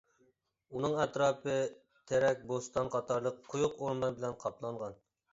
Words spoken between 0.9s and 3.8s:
ئەتراپى ‹‹تېرەك بوستان›› قاتارلىق قويۇق